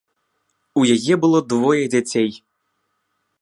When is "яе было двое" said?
0.95-1.83